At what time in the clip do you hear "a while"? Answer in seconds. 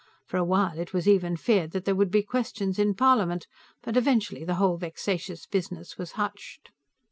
0.37-0.79